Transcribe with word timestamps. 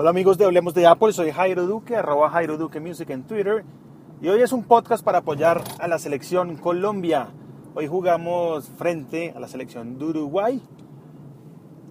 Hola 0.00 0.10
amigos 0.10 0.38
de 0.38 0.44
Hablemos 0.44 0.74
de 0.74 0.86
Apple, 0.86 1.12
soy 1.12 1.32
Jairo 1.32 1.66
Duque, 1.66 1.96
arroba 1.96 2.30
Jairo 2.30 2.56
Duque 2.56 2.78
Music 2.78 3.10
en 3.10 3.24
Twitter. 3.24 3.64
Y 4.22 4.28
hoy 4.28 4.40
es 4.42 4.52
un 4.52 4.62
podcast 4.62 5.04
para 5.04 5.18
apoyar 5.18 5.64
a 5.80 5.88
la 5.88 5.98
selección 5.98 6.56
Colombia. 6.56 7.30
Hoy 7.74 7.88
jugamos 7.88 8.68
frente 8.78 9.32
a 9.34 9.40
la 9.40 9.48
selección 9.48 9.98
de 9.98 10.04
Uruguay. 10.04 10.62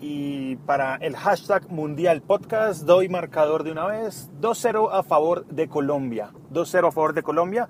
Y 0.00 0.56
para 0.64 0.96
el 0.96 1.14
hashtag 1.14 1.70
Mundial 1.70 2.22
Podcast 2.22 2.84
doy 2.84 3.10
marcador 3.10 3.64
de 3.64 3.72
una 3.72 3.84
vez. 3.84 4.30
2-0 4.40 4.88
a 4.90 5.02
favor 5.02 5.44
de 5.48 5.68
Colombia. 5.68 6.32
2-0 6.54 6.88
a 6.88 6.92
favor 6.92 7.12
de 7.12 7.22
Colombia. 7.22 7.68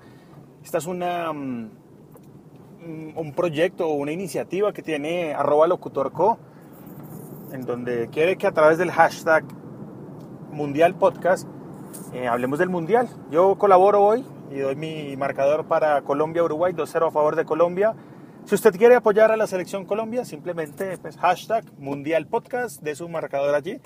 Esta 0.63 0.77
es 0.77 0.85
una, 0.87 1.33
mm, 1.33 1.71
un 3.17 3.33
proyecto 3.35 3.85
o 3.85 3.95
una 3.95 4.13
iniciativa 4.13 4.71
que 4.71 4.81
tiene 4.81 5.33
arroba 5.33 5.67
locutorco 5.67 6.39
en 7.51 7.65
donde 7.65 8.07
quiere 8.07 8.37
que 8.37 8.47
a 8.47 8.53
través 8.53 8.77
del 8.77 8.91
hashtag 8.91 9.43
Mundial 10.51 10.95
Podcast 10.95 11.47
eh, 12.13 12.27
hablemos 12.27 12.59
del 12.59 12.69
Mundial. 12.69 13.07
Yo 13.29 13.55
colaboro 13.57 14.03
hoy 14.03 14.25
y 14.51 14.59
doy 14.59 14.75
mi 14.75 15.15
marcador 15.17 15.65
para 15.65 16.01
Colombia-Uruguay, 16.01 16.73
2-0 16.73 17.07
a 17.07 17.11
favor 17.11 17.35
de 17.35 17.45
Colombia. 17.45 17.95
Si 18.45 18.55
usted 18.55 18.75
quiere 18.75 18.95
apoyar 18.95 19.31
a 19.31 19.37
la 19.37 19.47
selección 19.47 19.85
Colombia, 19.85 20.25
simplemente 20.25 20.97
pues, 20.97 21.17
hashtag 21.17 21.63
Mundial 21.77 22.27
Podcast, 22.27 22.81
de 22.81 22.95
su 22.95 23.07
marcador 23.07 23.55
allí 23.55 23.79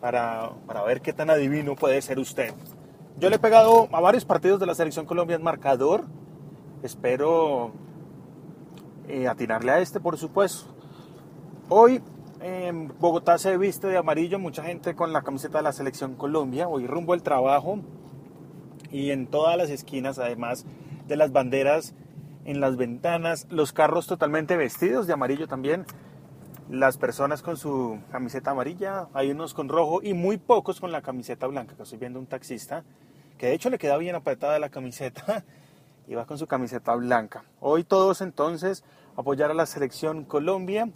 para, 0.00 0.52
para 0.66 0.82
ver 0.84 1.00
qué 1.00 1.12
tan 1.12 1.28
adivino 1.28 1.74
puede 1.74 2.00
ser 2.00 2.18
usted. 2.18 2.54
Yo 3.18 3.28
le 3.28 3.36
he 3.36 3.40
pegado 3.40 3.88
a 3.92 4.00
varios 4.00 4.24
partidos 4.24 4.60
de 4.60 4.66
la 4.66 4.74
selección 4.74 5.06
Colombia 5.06 5.36
en 5.36 5.42
marcador. 5.42 6.04
Espero 6.82 7.72
eh, 9.08 9.26
atinarle 9.26 9.72
a 9.72 9.80
este, 9.80 10.00
por 10.00 10.16
supuesto. 10.16 10.72
Hoy 11.68 12.00
en 12.40 12.92
Bogotá 12.98 13.38
se 13.38 13.56
viste 13.56 13.86
de 13.88 13.96
amarillo, 13.96 14.38
mucha 14.38 14.62
gente 14.62 14.94
con 14.94 15.12
la 15.12 15.22
camiseta 15.22 15.58
de 15.58 15.64
la 15.64 15.72
selección 15.72 16.14
Colombia, 16.14 16.68
hoy 16.68 16.86
rumbo 16.86 17.12
al 17.12 17.22
trabajo 17.22 17.80
y 18.90 19.10
en 19.10 19.26
todas 19.26 19.56
las 19.56 19.70
esquinas, 19.70 20.18
además 20.18 20.64
de 21.06 21.16
las 21.16 21.32
banderas 21.32 21.94
en 22.44 22.60
las 22.60 22.76
ventanas, 22.76 23.46
los 23.50 23.72
carros 23.72 24.06
totalmente 24.06 24.56
vestidos 24.56 25.06
de 25.06 25.12
amarillo 25.12 25.48
también, 25.48 25.84
las 26.70 26.96
personas 26.96 27.42
con 27.42 27.56
su 27.56 27.98
camiseta 28.10 28.52
amarilla, 28.52 29.08
hay 29.14 29.30
unos 29.30 29.54
con 29.54 29.68
rojo 29.68 30.00
y 30.02 30.14
muy 30.14 30.38
pocos 30.38 30.80
con 30.80 30.92
la 30.92 31.02
camiseta 31.02 31.46
blanca, 31.46 31.74
que 31.76 31.82
estoy 31.82 31.98
viendo 31.98 32.18
un 32.18 32.26
taxista, 32.26 32.84
que 33.36 33.46
de 33.46 33.54
hecho 33.54 33.70
le 33.70 33.78
queda 33.78 33.96
bien 33.96 34.14
apretada 34.14 34.58
la 34.58 34.68
camiseta 34.68 35.44
y 36.06 36.14
va 36.14 36.26
con 36.26 36.38
su 36.38 36.46
camiseta 36.46 36.94
blanca. 36.94 37.44
Hoy 37.60 37.84
todos 37.84 38.20
entonces 38.20 38.84
apoyar 39.16 39.50
a 39.50 39.54
la 39.54 39.66
selección 39.66 40.24
Colombia. 40.24 40.88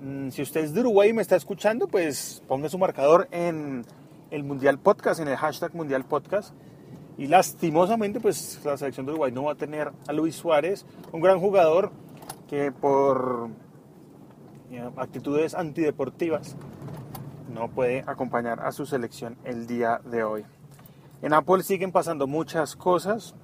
Mm, 0.00 0.28
si 0.28 0.42
usted 0.42 0.62
es 0.62 0.74
de 0.74 0.80
Uruguay 0.80 1.10
y 1.10 1.12
me 1.12 1.22
está 1.22 1.36
escuchando, 1.36 1.88
pues 1.88 2.42
ponga 2.46 2.68
su 2.68 2.78
marcador 2.78 3.28
en 3.30 3.84
el 4.30 4.44
Mundial 4.44 4.78
Podcast, 4.78 5.20
en 5.20 5.28
el 5.28 5.36
hashtag 5.36 5.74
Mundial 5.74 6.04
Podcast. 6.04 6.54
Y 7.16 7.28
lastimosamente, 7.28 8.20
pues 8.20 8.60
la 8.64 8.76
selección 8.76 9.06
de 9.06 9.12
Uruguay 9.12 9.32
no 9.32 9.44
va 9.44 9.52
a 9.52 9.56
tener 9.56 9.92
a 10.06 10.12
Luis 10.12 10.34
Suárez, 10.34 10.84
un 11.12 11.22
gran 11.22 11.40
jugador 11.40 11.90
que 12.46 12.72
por 12.72 13.48
actitudes 14.96 15.54
antideportivas 15.54 16.56
no 17.52 17.68
puede 17.68 18.04
acompañar 18.06 18.60
a 18.60 18.72
su 18.72 18.84
selección 18.84 19.36
el 19.44 19.66
día 19.66 20.00
de 20.04 20.24
hoy. 20.24 20.44
En 21.22 21.32
Apple 21.32 21.62
siguen 21.62 21.92
pasando 21.92 22.26
muchas 22.26 22.76
cosas. 22.76 23.34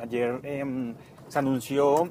Ayer 0.00 0.40
em, 0.42 0.96
se 1.28 1.38
anunció 1.38 2.10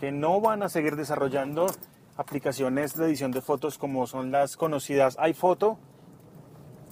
que 0.00 0.10
no 0.10 0.40
van 0.40 0.62
a 0.62 0.70
seguir 0.70 0.96
desarrollando 0.96 1.66
aplicaciones 2.16 2.96
de 2.96 3.06
edición 3.06 3.30
de 3.30 3.40
fotos 3.40 3.78
como 3.78 4.06
son 4.06 4.30
las 4.30 4.56
conocidas 4.56 5.16
iPhoto 5.18 5.78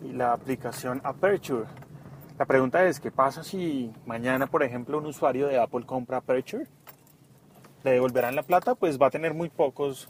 y 0.02 0.12
la 0.12 0.32
aplicación 0.32 1.00
Aperture. 1.04 1.66
La 2.38 2.46
pregunta 2.46 2.86
es, 2.86 3.00
¿qué 3.00 3.10
pasa 3.10 3.42
si 3.42 3.92
mañana, 4.06 4.46
por 4.46 4.62
ejemplo, 4.62 4.98
un 4.98 5.06
usuario 5.06 5.48
de 5.48 5.58
Apple 5.58 5.84
compra 5.84 6.18
Aperture? 6.18 6.66
¿Le 7.82 7.92
devolverán 7.92 8.36
la 8.36 8.42
plata? 8.42 8.74
Pues 8.74 9.00
va 9.00 9.08
a 9.08 9.10
tener 9.10 9.34
muy 9.34 9.48
pocos 9.48 10.08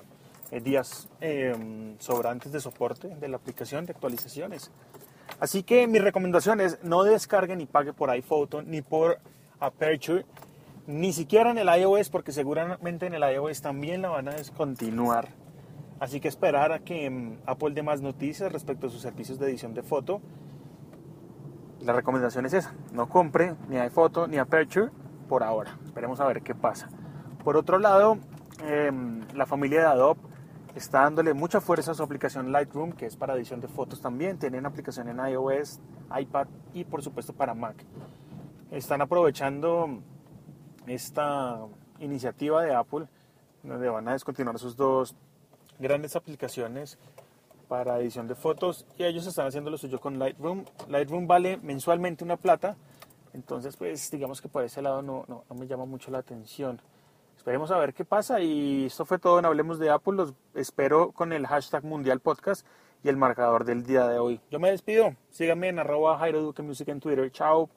eh, 0.50 0.60
días 0.60 1.08
em, 1.20 1.98
sobrantes 1.98 2.52
de 2.52 2.60
soporte 2.60 3.08
de 3.08 3.28
la 3.28 3.36
aplicación 3.36 3.86
de 3.86 3.92
actualizaciones. 3.92 4.70
Así 5.40 5.62
que 5.62 5.86
mi 5.86 5.98
recomendación 5.98 6.60
es 6.60 6.82
no 6.82 7.04
descargue 7.04 7.56
ni 7.56 7.66
pague 7.66 7.92
por 7.92 8.10
iPhoto 8.10 8.62
ni 8.62 8.82
por 8.82 9.20
Aperture 9.60 10.24
ni 10.88 11.12
siquiera 11.12 11.50
en 11.50 11.58
el 11.58 11.68
iOS, 11.68 12.08
porque 12.08 12.32
seguramente 12.32 13.06
en 13.06 13.12
el 13.12 13.22
iOS 13.22 13.60
también 13.60 14.00
la 14.00 14.08
van 14.08 14.26
a 14.26 14.32
descontinuar. 14.32 15.28
Así 16.00 16.18
que 16.18 16.28
esperar 16.28 16.72
a 16.72 16.78
que 16.78 17.10
mm, 17.10 17.40
Apple 17.44 17.74
dé 17.74 17.82
más 17.82 18.00
noticias 18.00 18.50
respecto 18.50 18.86
a 18.86 18.90
sus 18.90 19.02
servicios 19.02 19.38
de 19.38 19.50
edición 19.50 19.74
de 19.74 19.82
foto. 19.82 20.22
La 21.82 21.92
recomendación 21.92 22.46
es 22.46 22.54
esa, 22.54 22.72
no 22.92 23.06
compre 23.10 23.54
ni 23.68 23.76
iPhoto 23.76 24.26
ni 24.28 24.38
Aperture 24.38 24.90
por 25.28 25.42
ahora. 25.42 25.78
Esperemos 25.84 26.20
a 26.20 26.26
ver 26.26 26.40
qué 26.40 26.54
pasa. 26.54 26.88
Por 27.44 27.58
otro 27.58 27.78
lado, 27.78 28.16
em, 28.66 29.20
la 29.34 29.44
familia 29.44 29.80
de 29.80 29.86
Adobe 29.88 30.20
está 30.74 31.02
dándole 31.02 31.34
mucha 31.34 31.60
fuerza 31.60 31.90
a 31.90 31.94
su 31.94 32.02
aplicación 32.02 32.50
Lightroom, 32.50 32.92
que 32.92 33.04
es 33.04 33.14
para 33.14 33.34
edición 33.34 33.60
de 33.60 33.68
fotos 33.68 34.00
también. 34.00 34.38
Tienen 34.38 34.64
aplicación 34.64 35.08
en 35.10 35.18
iOS, 35.18 35.80
iPad 36.18 36.46
y 36.72 36.84
por 36.84 37.02
supuesto 37.02 37.34
para 37.34 37.52
Mac. 37.52 37.76
Están 38.70 39.02
aprovechando 39.02 40.02
esta 40.90 41.60
iniciativa 41.98 42.62
de 42.62 42.74
Apple, 42.74 43.06
donde 43.62 43.88
van 43.88 44.08
a 44.08 44.12
descontinuar 44.12 44.58
sus 44.58 44.76
dos 44.76 45.14
grandes 45.78 46.16
aplicaciones 46.16 46.98
para 47.68 48.00
edición 48.00 48.26
de 48.26 48.34
fotos 48.34 48.86
y 48.96 49.04
ellos 49.04 49.26
están 49.26 49.46
haciendo 49.46 49.70
lo 49.70 49.78
suyo 49.78 50.00
con 50.00 50.18
Lightroom. 50.18 50.64
Lightroom 50.88 51.26
vale 51.26 51.58
mensualmente 51.58 52.24
una 52.24 52.36
plata, 52.36 52.76
entonces 53.34 53.76
pues 53.76 54.10
digamos 54.10 54.40
que 54.40 54.48
por 54.48 54.64
ese 54.64 54.82
lado 54.82 55.02
no, 55.02 55.24
no, 55.28 55.44
me 55.54 55.66
llama 55.66 55.84
mucho 55.84 56.10
la 56.10 56.18
atención. 56.18 56.80
Esperemos 57.36 57.70
a 57.70 57.78
ver 57.78 57.94
qué 57.94 58.04
pasa 58.04 58.40
y 58.40 58.86
esto 58.86 59.04
fue 59.04 59.18
todo 59.18 59.38
en 59.38 59.44
Hablemos 59.44 59.78
de 59.78 59.90
Apple. 59.90 60.14
Los 60.14 60.34
espero 60.54 61.12
con 61.12 61.32
el 61.32 61.46
hashtag 61.46 61.84
Mundial 61.84 62.20
Podcast 62.20 62.66
y 63.04 63.08
el 63.08 63.16
marcador 63.16 63.64
del 63.64 63.84
día 63.84 64.06
de 64.08 64.18
hoy. 64.18 64.40
Yo 64.50 64.58
me 64.58 64.70
despido. 64.70 65.14
Síganme 65.30 65.68
en 65.68 65.78
arroba 65.78 66.18
Jairo 66.18 66.42
Duque 66.42 66.62
Music 66.62 66.88
en 66.88 67.00
Twitter. 67.00 67.30
Chao. 67.30 67.70